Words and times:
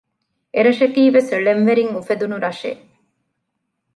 އެރަށަކީ 0.53 1.01
ވެސް 1.15 1.29
ޅެން 1.45 1.63
ވެރިން 1.67 1.91
އުފެދުނު 1.95 2.35
ރަށެއް 2.45 2.83